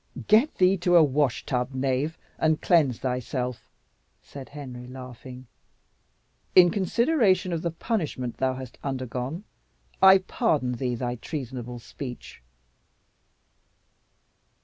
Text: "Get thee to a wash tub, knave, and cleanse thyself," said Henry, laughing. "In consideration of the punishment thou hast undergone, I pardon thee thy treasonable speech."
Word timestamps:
"Get 0.25 0.55
thee 0.55 0.77
to 0.77 0.95
a 0.95 1.03
wash 1.03 1.45
tub, 1.45 1.75
knave, 1.75 2.17
and 2.39 2.59
cleanse 2.59 2.97
thyself," 2.97 3.69
said 4.23 4.49
Henry, 4.49 4.87
laughing. 4.87 5.45
"In 6.55 6.71
consideration 6.71 7.53
of 7.53 7.61
the 7.61 7.69
punishment 7.69 8.37
thou 8.37 8.55
hast 8.55 8.79
undergone, 8.83 9.43
I 10.01 10.17
pardon 10.17 10.71
thee 10.71 10.95
thy 10.95 11.17
treasonable 11.17 11.77
speech." 11.77 12.41